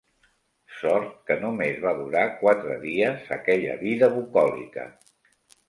[0.77, 4.91] Sort que no més va durar quatre dies aquella vida bucòlica